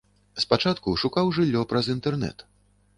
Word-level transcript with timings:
Спачатку 0.43 0.95
шукаў 1.03 1.31
жыллё 1.39 1.61
праз 1.75 1.95
інтэрнэт. 1.99 2.49